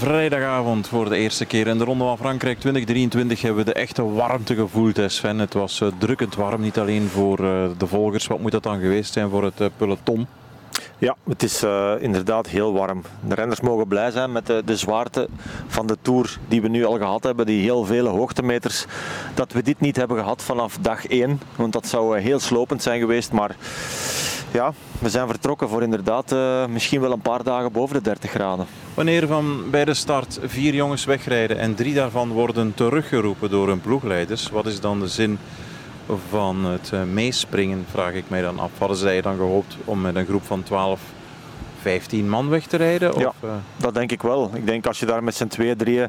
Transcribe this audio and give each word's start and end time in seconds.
vrijdagavond 0.00 0.88
voor 0.88 1.08
de 1.08 1.16
eerste 1.16 1.44
keer 1.44 1.66
in 1.66 1.78
de 1.78 1.84
Ronde 1.84 2.04
van 2.04 2.18
Frankrijk 2.18 2.58
2023 2.58 3.42
hebben 3.42 3.64
we 3.64 3.72
de 3.72 3.78
echte 3.78 4.04
warmte 4.04 4.54
gevoeld, 4.54 5.00
Sven. 5.06 5.38
Het 5.38 5.54
was 5.54 5.80
uh, 5.80 5.88
drukkend 5.98 6.34
warm, 6.34 6.60
niet 6.60 6.78
alleen 6.78 7.08
voor 7.08 7.40
uh, 7.40 7.64
de 7.78 7.86
volgers. 7.86 8.26
Wat 8.26 8.40
moet 8.40 8.52
dat 8.52 8.62
dan 8.62 8.80
geweest 8.80 9.12
zijn 9.12 9.30
voor 9.30 9.44
het 9.44 9.60
uh, 9.60 9.66
peloton? 9.76 10.26
Ja, 10.98 11.16
het 11.28 11.42
is 11.42 11.64
inderdaad 12.00 12.46
heel 12.46 12.72
warm. 12.72 13.02
De 13.26 13.34
renners 13.34 13.60
mogen 13.60 13.88
blij 13.88 14.10
zijn 14.10 14.32
met 14.32 14.46
de, 14.46 14.62
de, 14.64 14.76
zwaarte 14.76 15.28
van 15.66 15.86
de 15.86 15.96
Tour 16.02 16.38
die 16.48 16.62
we 16.62 16.68
nu 16.68 16.84
al 16.84 16.98
gehad 16.98 17.24
hebben. 17.24 17.46
Die 17.46 17.62
heel 17.62 17.84
vele 17.84 18.08
hoogtemeters. 18.08 18.86
Dat 19.34 19.52
we 19.52 19.62
dit 19.62 19.80
niet 19.80 19.96
hebben 19.96 20.16
gehad 20.16 20.42
vanaf 20.42 20.78
dag 20.80 21.06
1. 21.06 21.40
Want 21.56 21.72
dat 21.72 21.86
zou 21.86 22.18
heel 22.18 22.40
slopend 22.40 22.82
zijn 22.82 23.00
geweest. 23.00 23.32
Maar 23.32 23.56
ja, 24.52 24.72
we 24.98 25.08
zijn 25.08 25.26
vertrokken 25.26 25.68
voor 25.68 25.82
inderdaad 25.82 26.32
uh, 26.32 26.66
misschien 26.66 27.00
wel 27.00 27.12
een 27.12 27.20
paar 27.20 27.42
dagen 27.42 27.72
boven 27.72 27.96
de 27.96 28.02
30 28.02 28.30
graden. 28.30 28.66
Wanneer 28.94 29.26
van 29.26 29.70
bij 29.70 29.84
de 29.84 29.94
start 29.94 30.38
vier 30.42 30.74
jongens 30.74 31.04
wegrijden 31.04 31.58
en 31.58 31.74
drie 31.74 31.94
daarvan 31.94 32.28
worden 32.28 32.74
teruggeroepen 32.74 33.50
door 33.50 33.68
hun 33.68 33.80
ploegleiders. 33.80 34.50
Wat 34.50 34.66
is 34.66 34.80
dan 34.80 35.00
de 35.00 35.08
zin 35.08 35.38
van 36.28 36.64
het 36.64 36.90
uh, 36.94 37.02
meespringen, 37.02 37.84
vraag 37.90 38.12
ik 38.12 38.24
mij 38.28 38.42
dan 38.42 38.58
af. 38.58 38.70
Hadden 38.78 38.96
zij 38.96 39.20
dan 39.20 39.36
gehoopt 39.36 39.76
om 39.84 40.00
met 40.00 40.16
een 40.16 40.26
groep 40.26 40.44
van 40.44 40.62
12, 40.62 41.00
15 41.80 42.28
man 42.28 42.48
weg 42.48 42.66
te 42.66 42.76
rijden? 42.76 43.14
Of, 43.14 43.20
ja, 43.20 43.32
uh... 43.44 43.50
dat 43.76 43.94
denk 43.94 44.12
ik 44.12 44.22
wel. 44.22 44.50
Ik 44.54 44.66
denk 44.66 44.86
als 44.86 45.00
je 45.00 45.06
daar 45.06 45.24
met 45.24 45.34
z'n 45.34 45.46
twee, 45.46 45.76
drieën 45.76 46.08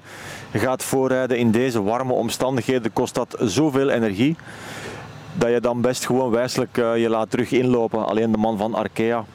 gaat 0.53 0.83
voorrijden 0.83 1.37
in 1.37 1.51
deze 1.51 1.83
warme 1.83 2.13
omstandigheden, 2.13 2.93
kost 2.93 3.15
dat 3.15 3.35
zoveel 3.39 3.89
energie. 3.89 4.35
Dat 5.33 5.49
je 5.49 5.61
dan 5.61 5.81
best 5.81 6.05
gewoon 6.05 6.31
wijselijk 6.31 6.77
uh, 6.77 6.97
je 6.97 7.09
laat 7.09 7.29
terug 7.29 7.51
inlopen. 7.51 8.05
Alleen 8.05 8.31
de 8.31 8.37
man 8.37 8.57
van 8.57 8.73
Arkea. 8.73 9.25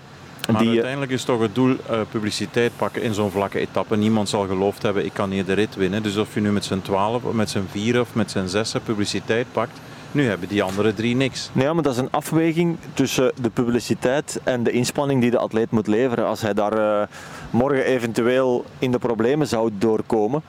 Maar 0.52 0.60
die, 0.60 0.70
uiteindelijk 0.70 1.12
is 1.12 1.24
toch 1.24 1.41
het 1.41 1.54
doel 1.54 1.77
uh, 1.91 2.00
publiciteit 2.10 2.73
pakken 2.77 3.02
in 3.02 3.14
zo'n 3.14 3.30
vlakke 3.30 3.59
etappe. 3.59 3.96
Niemand 3.96 4.28
zal 4.28 4.46
geloofd 4.46 4.82
hebben, 4.82 5.04
ik 5.04 5.12
kan 5.12 5.30
hier 5.30 5.45
de 5.45 5.52
rit 5.52 5.74
winnen. 5.74 6.02
Dus 6.02 6.16
of 6.16 6.34
je 6.34 6.40
nu 6.40 6.52
met 6.52 6.64
z'n 6.64 6.80
12, 6.80 7.23
met 7.32 7.51
z'n 7.51 7.64
4 7.70 8.01
of 8.01 8.14
met 8.14 8.30
z'n 8.30 8.46
6 8.46 8.74
publiciteit 8.85 9.46
pakt, 9.52 9.80
nu 10.10 10.29
hebben 10.29 10.48
die 10.48 10.62
andere 10.62 10.95
drie 10.95 11.16
niks. 11.16 11.51
Nee, 11.52 11.73
maar 11.73 11.82
dat 11.82 11.93
is 11.93 11.98
een 11.98 12.10
afweging 12.10 12.76
tussen 12.95 13.32
de 13.40 13.51
publiciteit 13.51 14.40
en 14.45 14.63
de 14.63 14.70
inspanning 14.70 15.20
die 15.20 15.30
de 15.30 15.38
atleet 15.38 15.70
moet 15.70 15.87
leveren. 15.87 16.26
Als 16.26 16.40
hij 16.40 16.54
daar 16.54 16.79
uh, 16.79 17.02
morgen 17.51 17.85
eventueel 17.85 18.65
in 18.79 18.90
de 18.90 18.98
problemen 18.98 19.46
zou 19.46 19.70
doorkomen. 19.79 20.42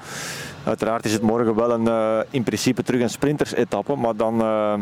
Uiteraard 0.68 1.06
is 1.06 1.14
het 1.14 1.22
morgen 1.22 1.56
wel 1.56 1.72
een, 1.72 1.88
uh, 1.88 2.20
in 2.30 2.44
principe 2.44 2.84
terug 2.84 3.02
een 3.02 3.10
sprintersetappe, 3.10 3.96
maar 3.96 4.16
dan, 4.16 4.42
uh, 4.42 4.74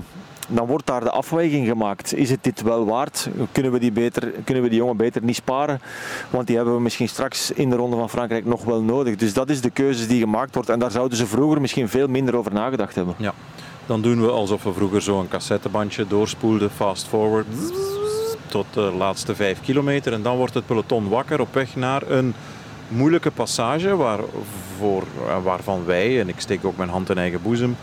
dan 0.48 0.68
wordt 0.68 0.86
daar 0.86 1.04
de 1.04 1.10
afweging 1.10 1.68
gemaakt. 1.68 2.14
Is 2.14 2.30
het 2.30 2.44
dit 2.44 2.62
wel 2.62 2.86
waard? 2.86 3.30
Kunnen 3.52 3.72
we 3.72 3.80
die, 3.80 3.92
beter, 3.92 4.32
kunnen 4.44 4.64
we 4.64 4.70
die 4.70 4.78
jongen 4.78 4.98
beter 4.98 5.24
niet 5.24 5.36
sparen? 5.36 5.82
Want 6.30 6.48
die 6.48 6.56
hebben 6.56 6.76
we 6.76 6.82
misschien 6.82 7.10
straks 7.10 7.52
in 7.52 7.70
de 7.70 7.76
Ronde 7.76 7.96
van 7.96 8.10
Frankrijk 8.10 8.46
nog 8.46 8.64
wel 8.64 8.82
nodig. 8.82 9.16
Dus 9.16 9.34
dat 9.34 9.50
is 9.50 9.62
de 9.62 9.70
keuze 9.70 10.08
die 10.08 10.20
gemaakt 10.20 10.56
wordt. 10.56 10.70
En 10.70 10.80
daar 10.80 10.92
zouden 10.92 11.18
ze 11.18 11.28
vroeger 11.28 11.62
misschien 11.62 11.90
veel 11.90 12.08
minder 12.08 12.36
over 12.36 12.54
nagedacht 12.54 12.96
hebben. 12.96 13.16
Ja. 13.18 13.34
Dan 13.86 14.02
doen 14.02 14.22
we 14.22 14.30
alsof 14.30 14.64
we 14.64 14.74
vroeger 14.74 15.02
zo'n 15.02 15.28
cassettebandje 15.28 16.08
doorspoelden, 16.08 16.72
fast 16.72 17.08
forward, 17.08 17.48
tot 18.48 18.66
de 18.74 18.94
laatste 18.98 19.36
vijf 19.36 19.62
kilometer. 19.62 20.14
En 20.14 20.22
dan 20.22 20.38
wordt 20.38 20.54
het 20.54 20.66
peloton 20.66 21.10
wakker 21.10 21.40
op 21.40 21.54
weg 21.54 21.76
naar 21.76 22.02
een 22.10 22.34
moeilijke 22.88 23.32
passage 23.32 23.96
waar, 23.96 24.20
voor, 24.78 25.04
waarvan 25.44 25.86
wij, 25.86 26.20
en 26.20 26.30
ik 26.30 26.40
steek 26.40 26.66
ook 26.66 26.78
mijn 26.78 26.90
hand 26.90 27.10
in 27.10 27.18
eigen 27.18 27.42
boezem, 27.42 27.76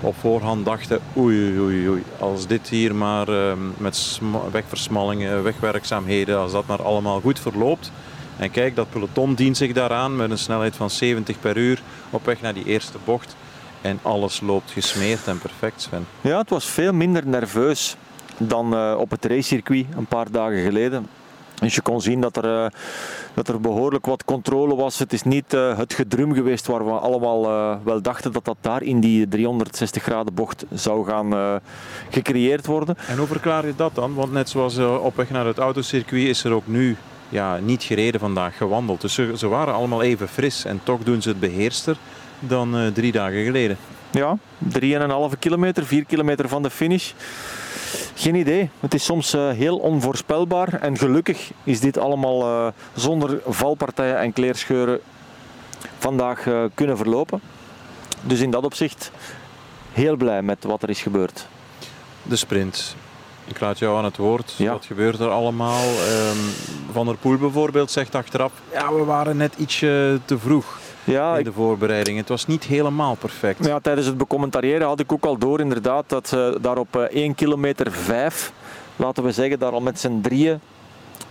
op 0.00 0.14
voorhand 0.20 0.64
dachten, 0.64 1.00
oei 1.16 1.60
oei 1.60 1.88
oei, 1.88 2.02
als 2.18 2.46
dit 2.46 2.68
hier 2.68 2.94
maar 2.94 3.28
uh, 3.28 3.52
met 3.76 4.20
wegversmallingen, 4.50 5.42
wegwerkzaamheden, 5.42 6.38
als 6.38 6.52
dat 6.52 6.66
maar 6.66 6.82
allemaal 6.82 7.20
goed 7.20 7.40
verloopt. 7.40 7.92
En 8.36 8.50
kijk, 8.50 8.76
dat 8.76 8.90
peloton 8.90 9.34
dient 9.34 9.56
zich 9.56 9.72
daaraan 9.72 10.16
met 10.16 10.30
een 10.30 10.38
snelheid 10.38 10.76
van 10.76 10.90
70 10.90 11.40
per 11.40 11.56
uur 11.56 11.82
op 12.10 12.24
weg 12.24 12.40
naar 12.40 12.54
die 12.54 12.64
eerste 12.64 12.98
bocht. 13.04 13.36
En 13.80 13.98
alles 14.02 14.40
loopt 14.40 14.70
gesmeerd 14.70 15.26
en 15.26 15.38
perfect, 15.38 15.82
Sven. 15.82 16.06
Ja, 16.20 16.38
het 16.38 16.50
was 16.50 16.64
veel 16.64 16.92
minder 16.92 17.26
nerveus 17.26 17.96
dan 18.36 18.74
uh, 18.74 18.94
op 18.98 19.10
het 19.10 19.24
racecircuit 19.24 19.86
een 19.96 20.06
paar 20.06 20.30
dagen 20.30 20.62
geleden. 20.62 21.06
Dus 21.60 21.74
je 21.74 21.80
kon 21.80 22.00
zien 22.00 22.20
dat 22.20 22.36
er, 22.36 22.44
uh, 22.44 22.66
dat 23.34 23.48
er 23.48 23.60
behoorlijk 23.60 24.06
wat 24.06 24.24
controle 24.24 24.74
was. 24.74 24.98
Het 24.98 25.12
is 25.12 25.22
niet 25.22 25.54
uh, 25.54 25.78
het 25.78 25.92
gedrum 25.92 26.34
geweest 26.34 26.66
waar 26.66 26.84
we 26.84 26.90
allemaal 26.90 27.44
uh, 27.44 27.76
wel 27.84 28.02
dachten 28.02 28.32
dat 28.32 28.44
dat 28.44 28.56
daar 28.60 28.82
in 28.82 29.00
die 29.00 29.28
360 29.28 30.02
graden 30.02 30.34
bocht 30.34 30.64
zou 30.72 31.06
gaan 31.06 31.60
gecreëerd 32.10 32.66
worden. 32.66 32.96
En 33.06 33.18
hoe 33.18 33.26
verklaar 33.26 33.66
je 33.66 33.74
dat 33.76 33.94
dan? 33.94 34.14
Want 34.14 34.32
net 34.32 34.48
zoals 34.48 34.78
op 34.78 35.16
weg 35.16 35.30
naar 35.30 35.46
het 35.46 35.58
autocircuit 35.58 36.26
is 36.26 36.44
er 36.44 36.52
ook 36.52 36.66
nu 36.66 36.96
ja, 37.28 37.56
niet 37.56 37.82
gereden 37.82 38.20
vandaag, 38.20 38.56
gewandeld. 38.56 39.00
Dus 39.00 39.14
ze, 39.14 39.32
ze 39.36 39.48
waren 39.48 39.74
allemaal 39.74 40.02
even 40.02 40.28
fris 40.28 40.64
en 40.64 40.80
toch 40.82 41.02
doen 41.02 41.22
ze 41.22 41.28
het 41.28 41.40
beheerster 41.40 41.96
dan 42.38 42.90
drie 42.94 43.12
dagen 43.12 43.44
geleden. 43.44 43.76
Ja, 44.10 44.38
3,5 45.32 45.38
kilometer, 45.38 45.86
4 45.86 46.04
kilometer 46.04 46.48
van 46.48 46.62
de 46.62 46.70
finish. 46.70 47.12
Geen 48.14 48.34
idee. 48.34 48.70
Het 48.80 48.94
is 48.94 49.04
soms 49.04 49.34
uh, 49.34 49.50
heel 49.50 49.78
onvoorspelbaar. 49.78 50.72
En 50.72 50.98
gelukkig 50.98 51.50
is 51.64 51.80
dit 51.80 51.98
allemaal 51.98 52.42
uh, 52.42 52.72
zonder 52.94 53.40
valpartijen 53.46 54.18
en 54.18 54.32
kleerscheuren 54.32 55.00
vandaag 55.98 56.46
kunnen 56.74 56.96
verlopen. 56.96 57.40
Dus 58.22 58.40
in 58.40 58.50
dat 58.50 58.64
opzicht 58.64 59.10
heel 59.92 60.16
blij 60.16 60.42
met 60.42 60.64
wat 60.64 60.82
er 60.82 60.88
is 60.88 61.02
gebeurd. 61.02 61.46
De 62.22 62.36
sprint. 62.36 62.96
Ik 63.44 63.60
laat 63.60 63.78
jou 63.78 63.98
aan 63.98 64.04
het 64.04 64.16
woord. 64.16 64.54
Ja. 64.56 64.72
Wat 64.72 64.84
gebeurt 64.84 65.20
er 65.20 65.28
allemaal? 65.28 65.84
Um, 65.88 66.38
Van 66.92 67.06
der 67.06 67.16
Poel 67.16 67.36
bijvoorbeeld 67.36 67.90
zegt 67.90 68.14
achteraf, 68.14 68.52
ja, 68.72 68.92
we 68.92 69.04
waren 69.04 69.36
net 69.36 69.54
ietsje 69.56 70.20
te 70.24 70.38
vroeg 70.38 70.78
ja, 71.12 71.36
in 71.36 71.44
de 71.44 71.52
voorbereiding. 71.52 72.18
Het 72.18 72.28
was 72.28 72.46
niet 72.46 72.64
helemaal 72.64 73.14
perfect. 73.14 73.66
Ja, 73.66 73.78
tijdens 73.78 74.06
het 74.06 74.18
becommentariëren 74.18 74.86
had 74.86 75.00
ik 75.00 75.12
ook 75.12 75.24
al 75.24 75.38
door 75.38 75.60
inderdaad 75.60 76.04
dat 76.06 76.28
ze 76.28 76.58
daar 76.60 76.78
op 76.78 76.96
1 76.96 77.34
kilometer 77.34 77.92
5, 77.92 78.52
laten 78.96 79.24
we 79.24 79.32
zeggen, 79.32 79.58
daar 79.58 79.72
al 79.72 79.80
met 79.80 80.00
z'n 80.00 80.20
drieën 80.20 80.60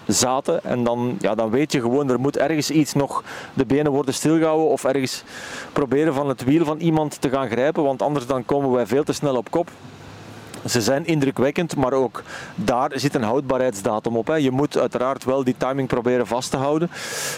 zaten. 0.08 0.64
En 0.64 0.84
dan, 0.84 1.18
ja, 1.20 1.36
dan 1.36 1.50
weet 1.50 1.72
je 1.72 1.82
gewoon, 1.82 2.10
er 2.10 2.20
moet 2.20 2.38
ergens 2.38 2.72
iets 2.72 2.94
nog, 2.94 3.24
de 3.54 3.66
benen 3.66 3.92
worden 3.92 4.14
stilgehouden 4.14 4.68
of 4.68 4.84
ergens 4.84 5.24
proberen 5.74 6.14
van 6.14 6.30
het 6.30 6.44
wiel 6.44 6.66
van 6.66 6.80
iemand 6.80 7.22
te 7.22 7.30
gaan 7.30 7.50
grijpen, 7.50 7.84
want 7.84 8.02
anders 8.02 8.26
dan 8.26 8.46
komen 8.46 8.72
wij 8.72 8.86
veel 8.86 9.04
te 9.04 9.14
snel 9.14 9.36
op 9.36 9.52
kop. 9.52 9.70
Ze 10.66 10.82
zijn 10.82 11.06
indrukwekkend, 11.06 11.76
maar 11.76 11.94
ook 11.94 12.24
daar 12.56 12.92
zit 12.94 13.16
een 13.16 13.24
houdbaarheidsdatum 13.24 14.18
op. 14.18 14.28
Hè. 14.28 14.36
Je 14.36 14.52
moet 14.52 14.78
uiteraard 14.78 15.24
wel 15.24 15.44
die 15.44 15.56
timing 15.58 15.88
proberen 15.88 16.28
vast 16.28 16.52
te 16.52 16.58
houden. 16.58 16.90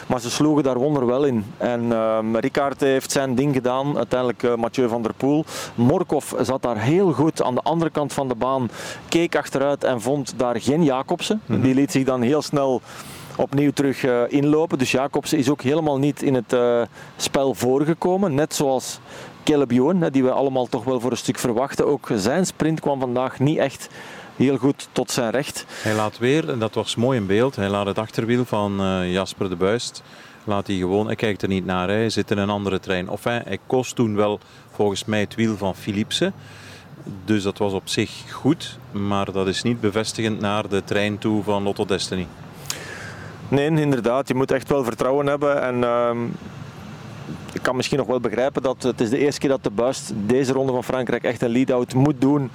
Maar 0.07 0.19
ze 0.19 0.29
sloegen 0.29 0.63
daar 0.63 0.77
wonderwel 0.77 1.23
in. 1.23 1.45
En 1.57 1.83
uh, 1.83 2.19
Ricard 2.33 2.79
heeft 2.79 3.11
zijn 3.11 3.35
ding 3.35 3.53
gedaan, 3.53 3.97
uiteindelijk 3.97 4.43
uh, 4.43 4.55
Mathieu 4.55 4.87
van 4.87 5.01
der 5.01 5.13
Poel. 5.13 5.45
Morkov 5.75 6.33
zat 6.41 6.61
daar 6.61 6.77
heel 6.77 7.11
goed 7.11 7.43
aan 7.43 7.55
de 7.55 7.61
andere 7.61 7.91
kant 7.91 8.13
van 8.13 8.27
de 8.27 8.35
baan, 8.35 8.69
keek 9.09 9.35
achteruit 9.35 9.83
en 9.83 10.01
vond 10.01 10.33
daar 10.37 10.61
geen 10.61 10.83
Jacobsen. 10.83 11.41
Mm 11.45 11.55
-hmm. 11.55 11.63
Die 11.63 11.73
liet 11.73 11.91
zich 11.91 12.03
dan 12.03 12.21
heel 12.21 12.41
snel 12.41 12.81
opnieuw 13.35 13.71
terug 13.71 14.03
uh, 14.03 14.21
inlopen. 14.27 14.77
Dus 14.77 14.91
Jacobsen 14.91 15.37
is 15.37 15.49
ook 15.49 15.61
helemaal 15.61 15.97
niet 15.97 16.21
in 16.21 16.33
het 16.33 16.53
uh, 16.53 16.81
spel 17.17 17.53
voorgekomen. 17.53 18.35
Net 18.35 18.55
zoals 18.55 18.99
Caleb 19.43 19.69
die 20.11 20.23
we 20.23 20.31
allemaal 20.31 20.65
toch 20.65 20.83
wel 20.83 20.99
voor 20.99 21.11
een 21.11 21.17
stuk 21.17 21.39
verwachten. 21.39 21.87
Ook 21.87 22.09
zijn 22.15 22.45
sprint 22.45 22.79
kwam 22.79 22.99
vandaag 22.99 23.39
niet 23.39 23.57
echt 23.57 23.89
heel 24.35 24.57
goed 24.57 24.87
tot 24.91 25.11
zijn 25.11 25.31
recht. 25.31 25.65
Hij 25.69 25.93
laat 25.93 26.17
weer, 26.17 26.49
en 26.49 26.59
dat 26.59 26.75
was 26.75 26.95
mooi 26.95 27.17
in 27.17 27.25
beeld, 27.25 27.55
hij 27.55 27.69
laat 27.69 27.85
het 27.85 27.97
achterwiel 27.97 28.45
van 28.45 28.81
uh, 28.81 29.11
Jasper 29.11 29.49
de 29.49 29.55
Buist. 29.55 30.03
Laat 30.43 30.67
hij 30.67 30.75
gewoon, 30.75 31.05
hij 31.05 31.15
kijkt 31.15 31.41
er 31.41 31.47
niet 31.47 31.65
naar, 31.65 31.87
hij 31.87 32.09
zit 32.09 32.31
in 32.31 32.37
een 32.37 32.49
andere 32.49 32.79
trein. 32.79 33.09
Of 33.09 33.23
hij, 33.23 33.41
hij 33.45 33.59
kost 33.67 33.95
toen 33.95 34.15
wel 34.15 34.39
volgens 34.71 35.05
mij 35.05 35.19
het 35.19 35.35
wiel 35.35 35.57
van 35.57 35.75
Philipsen. 35.75 36.33
Dus 37.25 37.43
dat 37.43 37.57
was 37.57 37.73
op 37.73 37.89
zich 37.89 38.31
goed, 38.31 38.77
maar 38.91 39.31
dat 39.31 39.47
is 39.47 39.61
niet 39.61 39.81
bevestigend 39.81 40.39
naar 40.39 40.69
de 40.69 40.83
trein 40.83 41.17
toe 41.17 41.43
van 41.43 41.63
Lotto 41.63 41.85
Destiny. 41.85 42.27
Nee, 43.47 43.65
inderdaad. 43.65 44.27
Je 44.27 44.35
moet 44.35 44.51
echt 44.51 44.69
wel 44.69 44.83
vertrouwen 44.83 45.27
hebben. 45.27 45.61
En 45.61 45.75
uh, 45.75 46.11
ik 47.61 47.67
kan 47.67 47.75
misschien 47.75 47.97
nog 47.97 48.07
wel 48.07 48.19
begrijpen 48.19 48.61
dat 48.61 48.83
het 48.83 49.01
is 49.01 49.09
de 49.09 49.17
eerste 49.17 49.39
keer 49.39 49.49
dat 49.49 49.63
de 49.63 49.69
Buist 49.69 50.11
deze 50.15 50.53
ronde 50.53 50.71
van 50.71 50.83
Frankrijk 50.83 51.23
echt 51.23 51.41
een 51.41 51.49
lead-out 51.49 51.93
moet 51.93 52.21
doen. 52.21 52.51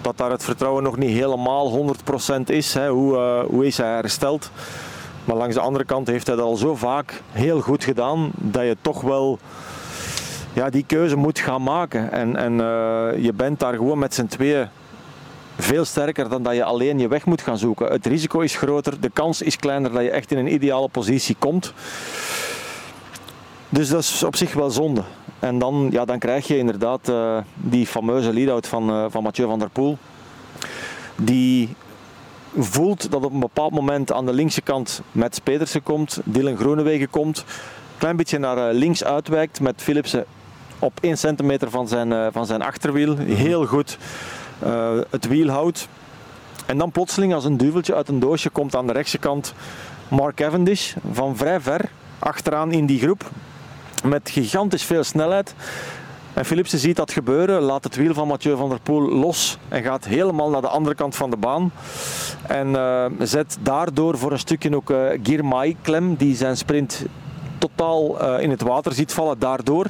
Dat 0.00 0.16
daar 0.16 0.30
het 0.30 0.44
vertrouwen 0.44 0.82
nog 0.82 0.96
niet 0.96 1.10
helemaal 1.10 1.94
100% 2.38 2.40
is. 2.44 2.74
Hè. 2.74 2.88
Hoe, 2.88 3.16
uh, 3.16 3.40
hoe 3.50 3.66
is 3.66 3.76
hij 3.76 3.94
hersteld? 3.94 4.50
Maar 5.24 5.36
langs 5.36 5.54
de 5.54 5.60
andere 5.60 5.84
kant 5.84 6.06
heeft 6.06 6.26
hij 6.26 6.36
dat 6.36 6.44
al 6.44 6.56
zo 6.56 6.74
vaak 6.74 7.22
heel 7.32 7.60
goed 7.60 7.84
gedaan 7.84 8.30
dat 8.34 8.62
je 8.62 8.76
toch 8.80 9.00
wel 9.00 9.38
ja, 10.52 10.70
die 10.70 10.84
keuze 10.86 11.16
moet 11.16 11.38
gaan 11.38 11.62
maken. 11.62 12.12
En, 12.12 12.36
en 12.36 12.52
uh, 12.52 13.24
je 13.24 13.32
bent 13.34 13.60
daar 13.60 13.74
gewoon 13.74 13.98
met 13.98 14.14
z'n 14.14 14.26
tweeën 14.26 14.68
veel 15.58 15.84
sterker 15.84 16.28
dan 16.28 16.42
dat 16.42 16.54
je 16.54 16.64
alleen 16.64 16.98
je 16.98 17.08
weg 17.08 17.24
moet 17.24 17.42
gaan 17.42 17.58
zoeken. 17.58 17.92
Het 17.92 18.06
risico 18.06 18.40
is 18.40 18.56
groter, 18.56 19.00
de 19.00 19.10
kans 19.10 19.42
is 19.42 19.56
kleiner 19.56 19.92
dat 19.92 20.02
je 20.02 20.10
echt 20.10 20.30
in 20.30 20.38
een 20.38 20.52
ideale 20.52 20.88
positie 20.88 21.36
komt. 21.38 21.72
Dus 23.68 23.88
dat 23.88 24.00
is 24.00 24.22
op 24.22 24.36
zich 24.36 24.52
wel 24.52 24.70
zonde. 24.70 25.02
En 25.38 25.58
dan, 25.58 25.88
ja, 25.90 26.04
dan 26.04 26.18
krijg 26.18 26.46
je 26.46 26.58
inderdaad 26.58 27.08
uh, 27.08 27.38
die 27.54 27.86
fameuze 27.86 28.32
lead-out 28.32 28.66
van, 28.66 28.90
uh, 28.90 29.04
van 29.08 29.22
Mathieu 29.22 29.46
van 29.46 29.58
der 29.58 29.70
Poel. 29.70 29.98
Die 31.16 31.68
voelt 32.56 33.10
dat 33.10 33.24
op 33.24 33.32
een 33.32 33.40
bepaald 33.40 33.72
moment 33.72 34.12
aan 34.12 34.26
de 34.26 34.32
linkse 34.32 34.60
kant 34.60 35.02
Mats 35.12 35.38
Pedersen 35.38 35.82
komt, 35.82 36.20
Dylan 36.24 36.56
Groenewegen 36.56 37.10
komt. 37.10 37.44
klein 37.98 38.16
beetje 38.16 38.38
naar 38.38 38.72
links 38.72 39.04
uitwijkt 39.04 39.60
met 39.60 39.82
Philipsen 39.82 40.24
op 40.78 40.98
1 41.00 41.18
centimeter 41.18 41.70
van 41.70 41.88
zijn, 41.88 42.32
van 42.32 42.46
zijn 42.46 42.62
achterwiel. 42.62 43.16
Heel 43.16 43.66
goed 43.66 43.98
het 45.10 45.28
wiel 45.28 45.48
houdt. 45.48 45.88
En 46.66 46.78
dan 46.78 46.90
plotseling 46.90 47.34
als 47.34 47.44
een 47.44 47.56
duveltje 47.56 47.94
uit 47.94 48.08
een 48.08 48.20
doosje 48.20 48.50
komt 48.50 48.76
aan 48.76 48.86
de 48.86 48.92
rechtse 48.92 49.18
kant 49.18 49.54
Mark 50.08 50.36
Cavendish 50.36 50.94
van 51.12 51.36
vrij 51.36 51.60
ver 51.60 51.90
achteraan 52.18 52.72
in 52.72 52.86
die 52.86 53.00
groep. 53.00 53.30
Met 54.04 54.30
gigantisch 54.30 54.84
veel 54.84 55.04
snelheid. 55.04 55.54
En 56.32 56.44
Philipsen 56.44 56.78
ziet 56.78 56.96
dat 56.96 57.12
gebeuren, 57.12 57.60
laat 57.60 57.84
het 57.84 57.96
wiel 57.96 58.14
van 58.14 58.28
Mathieu 58.28 58.56
van 58.56 58.68
der 58.68 58.80
Poel 58.80 59.08
los 59.08 59.58
en 59.68 59.82
gaat 59.82 60.04
helemaal 60.04 60.50
naar 60.50 60.60
de 60.60 60.68
andere 60.68 60.94
kant 60.94 61.16
van 61.16 61.30
de 61.30 61.36
baan. 61.36 61.72
En 62.46 62.68
uh, 62.68 63.04
zet 63.18 63.58
daardoor 63.60 64.18
voor 64.18 64.32
een 64.32 64.38
stukje 64.38 64.76
ook 64.76 64.90
uh, 64.90 64.98
Girmay 65.22 65.76
klem, 65.82 66.14
die 66.14 66.36
zijn 66.36 66.56
sprint 66.56 67.04
totaal 67.58 68.22
uh, 68.22 68.42
in 68.42 68.50
het 68.50 68.62
water 68.62 68.92
ziet 68.92 69.12
vallen 69.12 69.38
daardoor. 69.38 69.86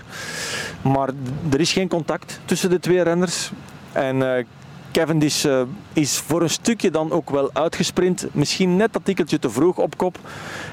Maar 0.82 1.08
er 1.52 1.60
is 1.60 1.72
geen 1.72 1.88
contact 1.88 2.40
tussen 2.44 2.70
de 2.70 2.80
twee 2.80 3.02
renners. 3.02 3.50
En 3.92 4.46
Cavendish 4.92 5.44
uh, 5.44 5.62
is 5.92 6.18
voor 6.18 6.42
een 6.42 6.50
stukje 6.50 6.90
dan 6.90 7.12
ook 7.12 7.30
wel 7.30 7.50
uitgesprint. 7.52 8.26
Misschien 8.32 8.76
net 8.76 8.92
dat 8.92 9.04
tikkeltje 9.04 9.38
te 9.38 9.50
vroeg 9.50 9.78
op 9.78 9.96
kop. 9.96 10.18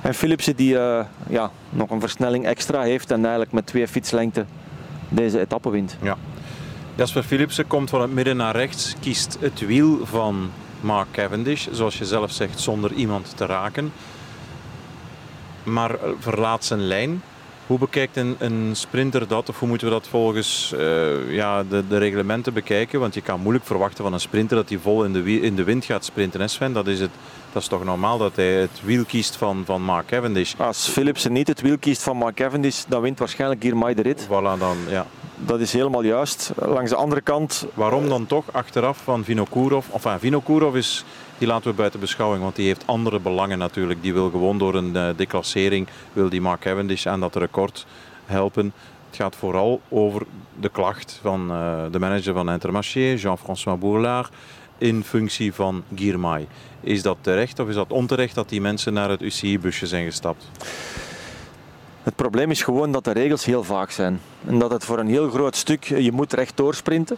En 0.01 0.13
Philipsen 0.13 0.55
die 0.55 0.73
uh, 0.73 0.99
ja, 1.29 1.51
nog 1.69 1.89
een 1.89 1.99
versnelling 1.99 2.45
extra 2.45 2.81
heeft 2.81 3.11
en 3.11 3.21
eigenlijk 3.21 3.51
met 3.51 3.65
twee 3.65 3.87
fietslengte 3.87 4.45
deze 5.09 5.39
etappe 5.39 5.69
wint. 5.69 5.97
Ja. 6.01 6.17
Jasper 6.95 7.23
Philipsen 7.23 7.67
komt 7.67 7.89
van 7.89 8.01
het 8.01 8.11
midden 8.11 8.37
naar 8.37 8.55
rechts, 8.55 8.95
kiest 8.99 9.37
het 9.39 9.59
wiel 9.59 10.05
van 10.05 10.51
Mark 10.81 11.07
Cavendish, 11.11 11.67
zoals 11.71 11.97
je 11.97 12.05
zelf 12.05 12.31
zegt, 12.31 12.59
zonder 12.59 12.93
iemand 12.93 13.37
te 13.37 13.45
raken. 13.45 13.91
Maar 15.63 15.91
eh, 15.91 16.09
verlaat 16.19 16.65
zijn 16.65 16.79
lijn. 16.79 17.21
Hoe 17.67 17.79
bekijkt 17.79 18.17
een, 18.17 18.35
een, 18.39 18.71
sprinter 18.75 19.27
dat, 19.27 19.49
of 19.49 19.59
hoe 19.59 19.67
moeten 19.67 19.87
we 19.87 19.93
dat 19.93 20.07
volgens 20.07 20.73
uh, 20.75 21.33
ja, 21.33 21.63
de, 21.63 21.83
de, 21.87 21.97
reglementen 21.97 22.53
bekijken? 22.53 22.99
Want 22.99 23.13
je 23.13 23.21
kan 23.21 23.39
moeilijk 23.39 23.65
verwachten 23.65 24.03
van 24.03 24.13
een 24.13 24.19
sprinter 24.19 24.57
dat 24.57 24.69
hij 24.69 24.77
vol 24.77 25.03
in 25.03 25.13
de, 25.13 25.39
in 25.41 25.55
de 25.55 25.63
wind 25.63 25.85
gaat 25.85 26.05
sprinten. 26.05 26.39
Hè 26.39 26.47
Sven? 26.47 26.73
Dat, 26.73 26.87
is 26.87 26.99
het, 26.99 27.09
dat 27.53 27.61
is 27.61 27.67
toch 27.67 27.83
normaal 27.83 28.17
dat 28.17 28.35
hij 28.35 28.53
het 28.53 28.81
wiel 28.83 29.05
kiest 29.05 29.35
van, 29.35 29.63
van 29.65 29.81
Mark 29.81 30.07
Cavendish? 30.07 30.53
Als 30.57 30.87
Philipsen 30.87 31.33
niet 31.33 31.47
het 31.47 31.61
wiel 31.61 31.77
kiest 31.77 32.01
van 32.01 32.17
Mark 32.17 32.35
Cavendish, 32.35 32.83
dan 32.87 33.01
wint 33.01 33.19
waarschijnlijk 33.19 33.61
Girmay 33.61 33.93
de 33.93 34.01
rit. 34.01 34.25
Voilà, 34.25 34.59
dan, 34.59 34.77
ja. 34.89 35.05
Dat 35.37 35.59
is 35.59 35.73
helemaal 35.73 36.03
juist. 36.03 36.51
Langs 36.55 36.89
de 36.89 36.95
andere 36.95 37.21
kant... 37.21 37.65
Waarom 37.73 38.09
dan 38.09 38.25
toch 38.25 38.45
achteraf 38.51 38.97
van 39.03 39.23
Vinokourov? 39.23 39.85
Enfin, 39.93 40.19
Vinokourov 40.19 40.75
is 40.75 41.05
die 41.37 41.47
laten 41.47 41.69
we 41.69 41.75
buiten 41.75 41.99
beschouwing, 41.99 42.43
want 42.43 42.55
die 42.55 42.65
heeft 42.65 42.87
andere 42.87 43.19
belangen 43.19 43.57
natuurlijk. 43.57 44.01
Die 44.01 44.13
wil 44.13 44.29
gewoon 44.29 44.57
door 44.57 44.75
een 44.75 44.95
uh, 44.95 45.09
declassering, 45.15 45.87
wil 46.13 46.29
die 46.29 46.41
Mark 46.41 46.59
Cavendish 46.59 47.05
aan 47.05 47.19
dat 47.19 47.35
record 47.35 47.85
helpen. 48.25 48.73
Het 49.07 49.15
gaat 49.15 49.35
vooral 49.35 49.81
over 49.89 50.25
de 50.59 50.69
klacht 50.69 51.19
van 51.21 51.51
uh, 51.51 51.83
de 51.91 51.99
manager 51.99 52.33
van 52.33 52.51
Intermarché, 52.51 53.13
Jean-François 53.13 53.79
Bourlard, 53.79 54.33
in 54.77 55.03
functie 55.03 55.53
van 55.53 55.83
Girmay. 55.95 56.47
Is 56.81 57.01
dat 57.01 57.17
terecht 57.21 57.59
of 57.59 57.67
is 57.67 57.75
dat 57.75 57.91
onterecht 57.91 58.35
dat 58.35 58.49
die 58.49 58.61
mensen 58.61 58.93
naar 58.93 59.09
het 59.09 59.21
UCI-busje 59.21 59.87
zijn 59.87 60.05
gestapt? 60.05 60.45
Het 62.05 62.15
probleem 62.15 62.51
is 62.51 62.63
gewoon 62.63 62.91
dat 62.91 63.03
de 63.03 63.11
regels 63.11 63.45
heel 63.45 63.63
vaag 63.63 63.91
zijn. 63.91 64.19
En 64.47 64.59
dat 64.59 64.71
het 64.71 64.85
voor 64.85 64.99
een 64.99 65.07
heel 65.07 65.29
groot 65.29 65.55
stuk, 65.55 65.83
je 65.83 66.11
moet 66.11 66.33
rechtdoor 66.33 66.75
sprinten. 66.75 67.17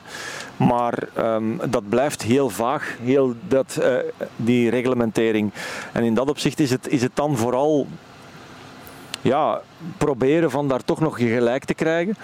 Maar 0.58 1.08
um, 1.18 1.60
dat 1.70 1.90
blijft 1.90 2.22
heel 2.22 2.50
vaag, 2.50 2.98
heel 3.02 3.36
dat, 3.48 3.78
uh, 3.82 3.98
die 4.36 4.70
reglementering. 4.70 5.52
En 5.92 6.04
in 6.04 6.14
dat 6.14 6.30
opzicht 6.30 6.60
is 6.60 6.70
het, 6.70 6.88
is 6.88 7.02
het 7.02 7.12
dan 7.14 7.38
vooral 7.38 7.88
ja, 9.22 9.62
proberen 9.98 10.52
van 10.52 10.68
daar 10.68 10.84
toch 10.84 11.00
nog 11.00 11.18
gelijk 11.18 11.66
te 11.66 11.74
krijgen. 11.74 12.16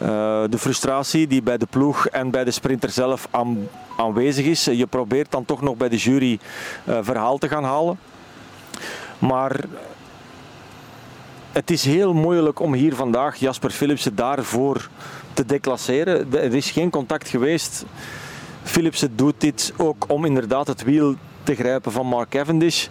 Uh, 0.00 0.06
de 0.50 0.58
frustratie 0.58 1.26
die 1.26 1.42
bij 1.42 1.58
de 1.58 1.66
ploeg 1.70 2.06
en 2.06 2.30
bij 2.30 2.44
de 2.44 2.50
sprinter 2.50 2.90
zelf 2.90 3.28
aan, 3.30 3.68
aanwezig 3.96 4.46
is. 4.46 4.64
Je 4.64 4.86
probeert 4.86 5.30
dan 5.30 5.44
toch 5.44 5.60
nog 5.60 5.76
bij 5.76 5.88
de 5.88 5.96
jury 5.96 6.38
uh, 6.88 6.98
verhaal 7.00 7.38
te 7.38 7.48
gaan 7.48 7.64
halen. 7.64 7.98
Maar 9.18 9.60
het 11.58 11.70
is 11.70 11.84
heel 11.84 12.14
moeilijk 12.14 12.60
om 12.60 12.72
hier 12.72 12.94
vandaag 12.94 13.36
Jasper 13.36 13.70
Philipsen 13.70 14.14
daarvoor 14.14 14.88
te 15.32 15.44
declasseren. 15.46 16.32
Er 16.32 16.54
is 16.54 16.70
geen 16.70 16.90
contact 16.90 17.28
geweest. 17.28 17.84
Philipsen 18.62 19.16
doet 19.16 19.34
dit 19.38 19.72
ook 19.76 20.04
om 20.08 20.24
inderdaad 20.24 20.66
het 20.66 20.82
wiel 20.82 21.14
te 21.42 21.54
grijpen 21.54 21.92
van 21.92 22.06
Mark 22.06 22.28
Cavendish. 22.28 22.86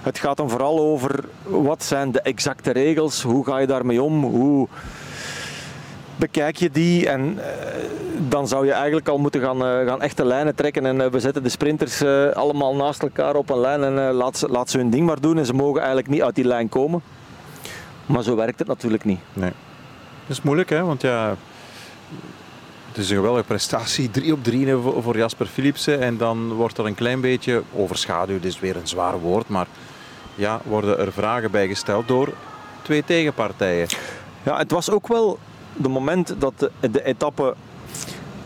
Het 0.00 0.18
gaat 0.18 0.36
dan 0.36 0.50
vooral 0.50 0.78
over 0.78 1.24
wat 1.44 1.84
zijn 1.84 2.12
de 2.12 2.20
exacte 2.20 2.70
regels, 2.70 3.22
hoe 3.22 3.44
ga 3.44 3.58
je 3.58 3.66
daarmee 3.66 4.02
om, 4.02 4.24
hoe 4.24 4.68
bekijk 6.16 6.56
je 6.56 6.70
die 6.70 7.08
en 7.08 7.34
uh, 7.34 7.44
dan 8.28 8.48
zou 8.48 8.66
je 8.66 8.72
eigenlijk 8.72 9.08
al 9.08 9.18
moeten 9.18 9.40
gaan, 9.40 9.62
uh, 9.62 9.88
gaan 9.88 10.02
echte 10.02 10.24
lijnen 10.24 10.54
trekken 10.54 10.86
en 10.86 11.00
uh, 11.00 11.06
we 11.06 11.20
zetten 11.20 11.42
de 11.42 11.48
sprinters 11.48 12.04
allemaal 12.34 12.74
naast 12.74 13.02
elkaar 13.02 13.36
op 13.36 13.50
een 13.50 13.60
lijn 13.60 13.84
en 13.84 14.12
laat, 14.12 14.44
laat 14.48 14.70
ze 14.70 14.78
hun 14.78 14.90
ding 14.90 15.06
maar 15.06 15.20
doen 15.20 15.38
en 15.38 15.46
ze 15.46 15.52
mogen 15.52 15.78
eigenlijk 15.78 16.08
niet 16.08 16.22
uit 16.22 16.34
die 16.34 16.46
lijn 16.46 16.68
komen. 16.68 17.02
Maar 18.06 18.22
zo 18.22 18.36
werkt 18.36 18.58
het 18.58 18.68
natuurlijk 18.68 19.04
niet. 19.04 19.20
Nee. 19.32 19.52
Dat 20.26 20.36
is 20.36 20.42
moeilijk, 20.42 20.70
hè? 20.70 20.82
want 20.82 21.02
ja, 21.02 21.36
het 22.88 22.98
is 22.98 23.10
een 23.10 23.16
geweldige 23.16 23.46
prestatie. 23.46 24.10
Drie 24.10 24.32
op 24.32 24.44
drie 24.44 24.74
voor 24.76 25.16
Jasper 25.16 25.46
Philipsen. 25.46 26.00
En 26.00 26.16
dan 26.16 26.52
wordt 26.52 26.78
er 26.78 26.86
een 26.86 26.94
klein 26.94 27.20
beetje 27.20 27.62
overschaduwd, 27.74 28.44
is 28.44 28.60
weer 28.60 28.76
een 28.76 28.88
zwaar 28.88 29.20
woord. 29.20 29.48
Maar 29.48 29.66
ja, 30.34 30.60
worden 30.64 30.98
er 30.98 31.12
vragen 31.12 31.50
bij 31.50 31.68
gesteld 31.68 32.08
door 32.08 32.32
twee 32.82 33.04
tegenpartijen. 33.04 33.86
Ja, 34.42 34.58
het 34.58 34.70
was 34.70 34.90
ook 34.90 35.08
wel 35.08 35.38
de 35.76 35.88
moment 35.88 36.34
dat 36.38 36.52
de, 36.56 36.90
de 36.90 37.04
etappe 37.04 37.54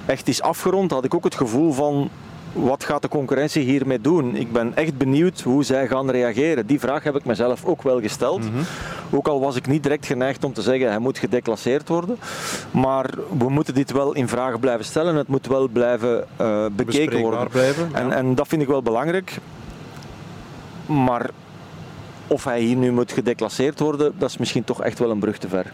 echt 0.06 0.28
is 0.28 0.42
afgerond, 0.42 0.90
had 0.90 1.04
ik 1.04 1.14
ook 1.14 1.24
het 1.24 1.34
gevoel 1.34 1.72
van 1.72 2.10
wat 2.56 2.84
gaat 2.84 3.02
de 3.02 3.08
concurrentie 3.08 3.62
hiermee 3.62 4.00
doen? 4.00 4.36
Ik 4.36 4.52
ben 4.52 4.76
echt 4.76 4.98
benieuwd 4.98 5.40
hoe 5.40 5.64
zij 5.64 5.86
gaan 5.86 6.10
reageren. 6.10 6.66
Die 6.66 6.80
vraag 6.80 7.02
heb 7.02 7.16
ik 7.16 7.24
mezelf 7.24 7.64
ook 7.64 7.82
wel 7.82 8.00
gesteld. 8.00 8.40
Mhm. 8.40 8.62
Ook 9.10 9.28
al 9.28 9.40
was 9.40 9.56
ik 9.56 9.66
niet 9.66 9.82
direct 9.82 10.06
geneigd 10.06 10.44
om 10.44 10.52
te 10.52 10.62
zeggen 10.62 10.88
hij 10.88 10.98
moet 10.98 11.18
gedeclasseerd 11.18 11.88
worden. 11.88 12.18
Maar 12.70 13.10
we 13.38 13.48
moeten 13.48 13.74
dit 13.74 13.92
wel 13.92 14.14
in 14.14 14.28
vraag 14.28 14.60
blijven 14.60 14.84
stellen. 14.84 15.14
Het 15.14 15.28
moet 15.28 15.46
wel 15.46 15.68
blijven 15.68 16.24
uh, 16.40 16.66
bekeken 16.72 17.20
worden. 17.20 17.48
Blijven, 17.48 17.88
en, 17.92 18.12
en 18.12 18.34
dat 18.34 18.48
vind 18.48 18.62
ik 18.62 18.68
wel 18.68 18.82
belangrijk. 18.82 19.38
Maar 20.86 21.30
of 22.26 22.44
hij 22.44 22.60
hier 22.60 22.76
nu 22.76 22.92
moet 22.92 23.12
gedeclasseerd 23.12 23.80
worden, 23.80 24.12
dat 24.18 24.30
is 24.30 24.36
misschien 24.36 24.64
toch 24.64 24.82
echt 24.82 24.98
wel 24.98 25.10
een 25.10 25.18
brug 25.18 25.38
te 25.38 25.48
ver. 25.48 25.72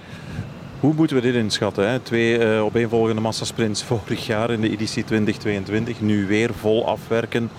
Hoe 0.82 0.94
moeten 0.94 1.16
we 1.16 1.22
dit 1.22 1.34
inschatten? 1.34 1.88
Hè? 1.88 1.98
Twee 1.98 2.38
uh, 2.38 2.64
opeenvolgende 2.64 3.20
massasprints 3.20 3.82
vorig 3.82 4.26
jaar 4.26 4.50
in 4.50 4.60
de 4.60 4.70
editie 4.70 5.04
2022. 5.04 6.00
Nu 6.00 6.26
weer 6.26 6.54
vol 6.54 6.86
afwerken. 6.86 7.50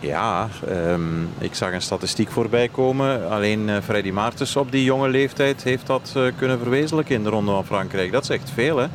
Ja, 0.00 0.48
um, 0.68 1.28
ik 1.38 1.54
zag 1.54 1.72
een 1.72 1.82
statistiek 1.82 2.30
voorbij 2.30 2.68
komen. 2.68 3.30
Alleen 3.30 3.68
uh, 3.68 3.76
Freddy 3.82 4.10
Maartens 4.10 4.56
op 4.56 4.72
die 4.72 4.84
jonge 4.84 5.08
leeftijd 5.08 5.62
heeft 5.62 5.86
dat 5.86 6.12
uh, 6.16 6.32
kunnen 6.36 6.58
verwezenlijken 6.58 7.14
in 7.14 7.22
de 7.22 7.30
Ronde 7.30 7.50
van 7.50 7.66
Frankrijk. 7.66 8.12
Dat 8.12 8.26
zegt 8.26 8.50
veel, 8.50 8.76
hè? 8.76 8.86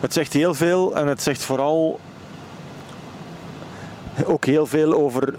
Het 0.00 0.12
zegt 0.12 0.32
heel 0.32 0.54
veel 0.54 0.96
en 0.96 1.06
het 1.06 1.22
zegt 1.22 1.42
vooral 1.42 2.00
ook 4.24 4.44
heel 4.44 4.66
veel 4.66 4.92
over 4.92 5.34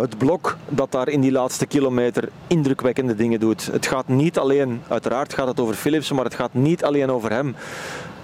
het 0.00 0.18
blok 0.18 0.56
dat 0.68 0.92
daar 0.92 1.08
in 1.08 1.20
die 1.20 1.32
laatste 1.32 1.66
kilometer 1.66 2.28
indrukwekkende 2.46 3.14
dingen 3.14 3.40
doet. 3.40 3.68
Het 3.72 3.86
gaat 3.86 4.08
niet 4.08 4.38
alleen, 4.38 4.82
uiteraard 4.88 5.34
gaat 5.34 5.46
het 5.46 5.60
over 5.60 5.74
Philips, 5.74 6.12
maar 6.12 6.24
het 6.24 6.34
gaat 6.34 6.54
niet 6.54 6.84
alleen 6.84 7.10
over 7.10 7.30
hem. 7.30 7.56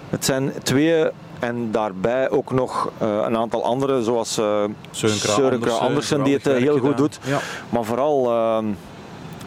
Het 0.09 0.25
zijn 0.25 0.53
twee 0.63 1.11
en 1.39 1.71
daarbij 1.71 2.31
ook 2.31 2.53
nog 2.53 2.91
uh, 3.03 3.23
een 3.27 3.37
aantal 3.37 3.65
anderen, 3.65 4.05
zoals 4.05 4.39
uh, 4.39 4.65
Andersen, 5.81 6.23
die 6.23 6.35
het 6.35 6.47
uh, 6.47 6.57
heel 6.57 6.79
goed 6.79 6.97
doet. 6.97 7.19
Ja. 7.23 7.39
Maar 7.69 7.85
vooral 7.85 8.31
uh, 8.31 8.69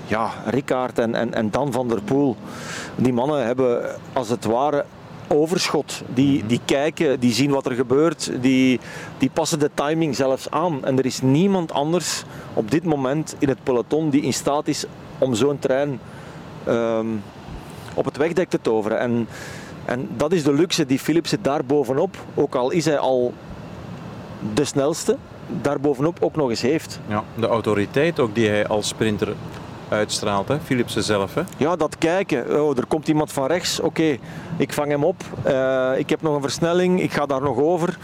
ja, 0.06 0.30
Rickaard 0.46 1.00
en, 1.00 1.16
en, 1.16 1.34
en 1.34 1.52
Dan 1.52 1.72
van 1.72 1.88
der 1.88 2.02
Poel. 2.02 2.36
Die 2.96 3.14
mannen 3.14 3.46
hebben 3.46 3.96
als 4.14 4.30
het 4.30 4.46
ware 4.46 4.86
overschot. 5.28 6.02
Die, 6.14 6.46
die 6.46 6.60
kijken, 6.66 7.20
die 7.20 7.34
zien 7.34 7.52
wat 7.52 7.66
er 7.66 7.76
gebeurt, 7.76 8.32
die, 8.42 8.80
die 9.18 9.30
passen 9.30 9.60
de 9.60 9.70
timing 9.74 10.16
zelfs 10.16 10.50
aan. 10.50 10.86
En 10.86 10.98
er 10.98 11.06
is 11.06 11.22
niemand 11.22 11.72
anders 11.72 12.24
op 12.54 12.72
dit 12.72 12.84
moment 12.84 13.36
in 13.40 13.50
het 13.50 13.64
peloton 13.64 14.10
die 14.10 14.22
in 14.22 14.34
staat 14.34 14.68
is 14.68 14.86
om 15.18 15.36
zo'n 15.36 15.60
trein 15.60 16.00
um, 16.68 17.24
op 17.94 18.06
het 18.06 18.18
wegdek 18.18 18.50
te 18.50 18.62
toveren. 18.62 19.00
En, 19.00 19.28
en 19.86 20.10
dat 20.18 20.32
is 20.32 20.44
de 20.44 20.54
luxe 20.54 20.86
die 20.86 21.00
Philips 21.00 21.30
zit 21.30 21.44
daar 21.44 21.66
bovenop, 21.66 22.18
ook 22.36 22.56
al 22.56 22.72
is 22.72 22.86
hij 22.86 22.98
al 22.98 23.34
de 24.54 24.66
snelste, 24.66 25.18
daarbovenop 25.62 26.18
ook 26.22 26.36
nog 26.36 26.50
eens 26.50 26.62
heeft. 26.62 27.00
Ja, 27.08 27.24
de 27.36 27.48
autoriteit 27.48 28.20
ook 28.20 28.36
die 28.36 28.50
hij 28.50 28.68
als 28.68 28.88
sprinter 28.88 29.34
uitstraalt, 29.94 30.48
hè? 30.48 30.60
Philipsen 30.60 31.04
zelf. 31.04 31.34
Hè? 31.34 31.42
Ja, 31.58 31.76
dat 31.76 31.98
kijken. 31.98 32.62
Oh, 32.62 32.78
er 32.78 32.86
komt 32.86 33.08
iemand 33.08 33.32
van 33.32 33.48
rechts. 33.48 33.80
Oké, 33.80 34.18
ik 34.58 34.74
vang 34.74 34.90
hem 34.90 35.04
op. 35.04 35.24
Uh, 35.48 35.92
ik 35.98 36.10
heb 36.10 36.22
nog 36.22 36.36
een 36.36 36.42
versnelling. 36.42 37.02
Ik 37.02 37.14
ga 37.14 37.26
daar 37.26 37.42
nog 37.42 37.58
over. 37.58 37.98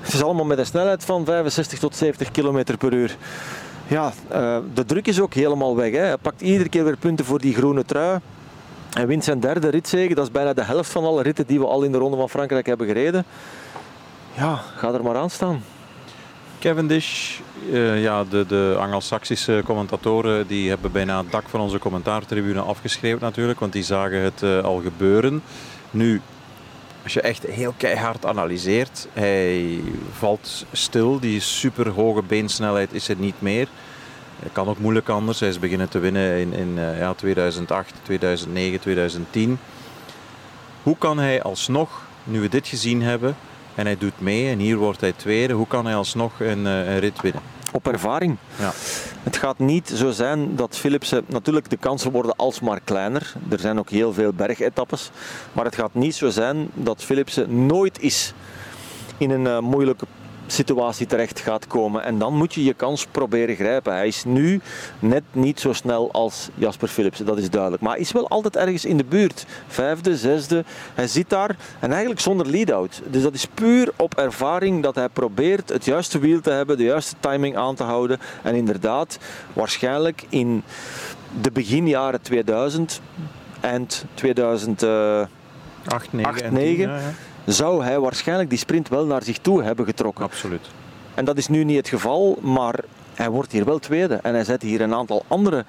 Het 0.00 0.12
is 0.12 0.22
allemaal 0.22 0.44
met 0.44 0.58
een 0.58 0.66
snelheid 0.66 1.04
van 1.04 1.24
65 1.24 1.78
tot 1.78 1.96
70 1.96 2.30
km 2.30 2.76
per 2.78 2.92
uur. 2.92 3.16
Ja, 3.86 4.12
uh, 4.32 4.56
de 4.74 4.84
druk 4.84 5.06
is 5.06 5.20
ook 5.20 5.34
helemaal 5.34 5.76
weg. 5.76 5.92
Hè. 5.92 5.98
Hij 5.98 6.16
pakt 6.16 6.40
iedere 6.40 6.68
keer 6.68 6.84
weer 6.84 6.96
punten 6.96 7.24
voor 7.24 7.40
die 7.40 7.54
groene 7.54 7.84
trui. 7.84 8.18
Hij 8.90 9.06
wint 9.06 9.24
zijn 9.24 9.40
derde 9.40 9.68
ritzege. 9.68 10.14
Dat 10.14 10.24
is 10.24 10.30
bijna 10.30 10.52
de 10.52 10.64
helft 10.64 10.90
van 10.90 11.04
alle 11.04 11.22
ritten 11.22 11.46
die 11.46 11.58
we 11.58 11.66
al 11.66 11.82
in 11.82 11.92
de 11.92 11.98
Ronde 11.98 12.16
van 12.16 12.28
Frankrijk 12.28 12.66
hebben 12.66 12.86
gereden. 12.86 13.24
Ja, 14.34 14.60
ga 14.76 14.92
er 14.92 15.02
maar 15.02 15.16
aan 15.16 15.30
staan. 15.30 15.62
Cavendish, 16.60 17.40
uh, 17.70 18.02
ja, 18.02 18.24
de, 18.24 18.46
de 18.46 18.76
Anglo-Saxische 18.78 19.62
commentatoren 19.64 20.46
die 20.46 20.68
hebben 20.68 20.92
bijna 20.92 21.18
het 21.18 21.30
dak 21.30 21.48
van 21.48 21.60
onze 21.60 21.78
commentaartribune 21.78 22.60
afgeschreeuwd 22.60 23.20
natuurlijk, 23.20 23.60
want 23.60 23.72
die 23.72 23.82
zagen 23.82 24.20
het 24.20 24.42
uh, 24.42 24.60
al 24.60 24.80
gebeuren. 24.80 25.42
Nu, 25.90 26.20
als 27.02 27.12
je 27.12 27.20
echt 27.20 27.46
heel 27.46 27.74
keihard 27.76 28.26
analyseert, 28.26 29.08
hij 29.12 29.80
valt 30.12 30.66
stil. 30.72 31.20
Die 31.20 31.40
super 31.40 31.88
hoge 31.88 32.22
beensnelheid 32.22 32.92
is 32.92 33.08
er 33.08 33.16
niet 33.16 33.40
meer. 33.40 33.68
Het 34.38 34.52
kan 34.52 34.68
ook 34.68 34.78
moeilijk 34.78 35.08
anders. 35.08 35.40
Hij 35.40 35.48
is 35.48 35.58
beginnen 35.58 35.88
te 35.88 35.98
winnen 35.98 36.38
in, 36.38 36.52
in 36.52 36.76
uh, 36.76 36.98
ja, 36.98 37.14
2008, 37.14 37.94
2009, 38.02 38.80
2010. 38.80 39.58
Hoe 40.82 40.96
kan 40.98 41.18
hij 41.18 41.42
alsnog, 41.42 42.02
nu 42.24 42.40
we 42.40 42.48
dit 42.48 42.66
gezien 42.66 43.02
hebben, 43.02 43.36
en 43.74 43.86
hij 43.86 43.96
doet 43.98 44.20
mee 44.20 44.50
en 44.50 44.58
hier 44.58 44.76
wordt 44.76 45.00
hij 45.00 45.12
tweede, 45.12 45.52
hoe 45.52 45.66
kan 45.66 45.84
hij 45.84 45.94
alsnog 45.94 46.40
een, 46.40 46.64
uh, 46.64 46.86
een 46.86 46.98
rit 46.98 47.20
winnen? 47.20 47.42
Op 47.72 47.88
ervaring. 47.88 48.36
Ja. 48.58 48.72
Het 49.22 49.36
gaat 49.36 49.58
niet 49.58 49.92
zo 49.94 50.10
zijn 50.10 50.56
dat 50.56 50.76
Philipsen. 50.76 51.24
Natuurlijk, 51.26 51.70
de 51.70 51.76
kansen 51.76 52.10
worden 52.10 52.36
alsmaar 52.36 52.80
kleiner. 52.84 53.32
Er 53.50 53.58
zijn 53.58 53.78
ook 53.78 53.90
heel 53.90 54.12
veel 54.12 54.32
bergetappes. 54.32 55.10
Maar 55.52 55.64
het 55.64 55.74
gaat 55.74 55.94
niet 55.94 56.14
zo 56.14 56.28
zijn 56.28 56.68
dat 56.74 57.02
Philipsen 57.04 57.66
nooit 57.66 58.00
is 58.00 58.32
in 59.16 59.30
een 59.30 59.44
uh, 59.44 59.58
moeilijke 59.58 60.06
situatie 60.52 61.06
terecht 61.06 61.40
gaat 61.40 61.66
komen. 61.66 62.04
En 62.04 62.18
dan 62.18 62.36
moet 62.36 62.54
je 62.54 62.64
je 62.64 62.74
kans 62.74 63.06
proberen 63.06 63.56
grijpen. 63.56 63.92
Hij 63.92 64.06
is 64.06 64.24
nu 64.24 64.60
net 64.98 65.22
niet 65.32 65.60
zo 65.60 65.72
snel 65.72 66.12
als 66.12 66.48
Jasper 66.54 66.88
Philipsen, 66.88 67.26
dat 67.26 67.38
is 67.38 67.50
duidelijk. 67.50 67.82
Maar 67.82 67.92
hij 67.92 68.00
is 68.00 68.12
wel 68.12 68.28
altijd 68.28 68.56
ergens 68.56 68.84
in 68.84 68.96
de 68.96 69.04
buurt. 69.04 69.46
Vijfde, 69.66 70.16
zesde. 70.16 70.64
Hij 70.94 71.06
zit 71.06 71.30
daar 71.30 71.56
en 71.80 71.90
eigenlijk 71.90 72.20
zonder 72.20 72.46
lead-out. 72.46 73.02
Dus 73.10 73.22
dat 73.22 73.34
is 73.34 73.46
puur 73.46 73.92
op 73.96 74.14
ervaring 74.14 74.82
dat 74.82 74.94
hij 74.94 75.08
probeert 75.08 75.68
het 75.68 75.84
juiste 75.84 76.18
wiel 76.18 76.40
te 76.40 76.50
hebben, 76.50 76.76
de 76.76 76.84
juiste 76.84 77.14
timing 77.20 77.56
aan 77.56 77.74
te 77.74 77.82
houden. 77.82 78.18
En 78.42 78.54
inderdaad, 78.54 79.18
waarschijnlijk 79.52 80.24
in 80.28 80.62
de 81.40 81.50
beginjaren 81.50 82.22
2000, 82.22 83.00
eind 83.60 84.04
2008, 84.14 85.30
8, 85.86 86.12
9, 86.50 87.00
zou 87.46 87.84
hij 87.84 88.00
waarschijnlijk 88.00 88.48
die 88.48 88.58
sprint 88.58 88.88
wel 88.88 89.06
naar 89.06 89.22
zich 89.22 89.38
toe 89.38 89.62
hebben 89.62 89.84
getrokken. 89.84 90.24
Absoluut. 90.24 90.68
En 91.14 91.24
dat 91.24 91.36
is 91.36 91.48
nu 91.48 91.64
niet 91.64 91.76
het 91.76 91.88
geval, 91.88 92.38
maar 92.40 92.80
hij 93.14 93.30
wordt 93.30 93.52
hier 93.52 93.64
wel 93.64 93.78
tweede. 93.78 94.14
En 94.14 94.34
hij 94.34 94.44
zet 94.44 94.62
hier 94.62 94.80
een 94.80 94.94
aantal 94.94 95.24
andere 95.28 95.64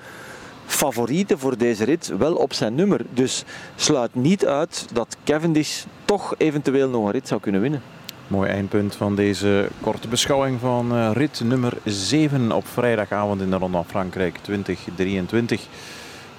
favorieten 0.66 1.40
voor 1.40 1.58
deze 1.58 1.84
rit 1.84 2.14
wel 2.18 2.36
op 2.36 2.54
zijn 2.54 2.76
nummer. 2.76 3.02
Dus 3.14 3.44
sluit 3.76 4.16
niet 4.16 4.46
uit 4.46 4.88
dat 4.94 5.18
Cavendish 5.24 5.84
toch 6.06 6.36
eventueel 6.38 6.90
nog 6.90 7.06
een 7.06 7.12
rit 7.12 7.28
zou 7.28 7.42
kunnen 7.42 7.62
winnen. 7.62 7.82
Mooi 8.28 8.50
eindpunt 8.50 8.96
van 8.96 9.16
deze 9.16 9.70
korte 9.82 10.08
beschouwing 10.08 10.60
van 10.60 10.98
uh, 10.98 11.10
rit 11.14 11.42
nummer 11.44 11.74
7 11.84 12.52
op 12.52 12.68
vrijdagavond 12.68 13.42
in 13.42 13.50
de 13.50 13.58
Ronde 13.58 13.78
van 13.78 13.86
Frankrijk 13.86 14.38
2023. 14.42 15.62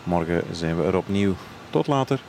Morgen 0.05 0.43
zijn 0.50 0.76
we 0.76 0.87
er 0.87 0.97
opnieuw. 0.97 1.35
Tot 1.71 1.87
later. 1.87 2.21